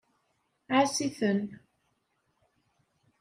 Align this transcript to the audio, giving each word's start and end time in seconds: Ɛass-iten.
Ɛass-iten. 0.75 1.39